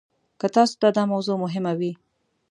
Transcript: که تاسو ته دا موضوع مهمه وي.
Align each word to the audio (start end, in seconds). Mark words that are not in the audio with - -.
که 0.39 0.47
تاسو 0.55 0.75
ته 0.81 0.89
دا 0.97 1.03
موضوع 1.11 1.37
مهمه 1.43 1.73
وي. 1.79 1.91